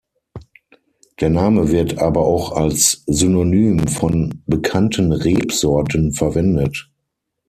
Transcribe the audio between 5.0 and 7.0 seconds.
Rebsorten verwendet.